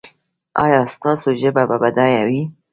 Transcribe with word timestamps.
ایا 0.63 0.79
ستاسو 0.95 1.29
ژبه 1.41 1.63
به 1.69 1.75
بډایه 1.81 2.21
وي؟ 2.27 2.41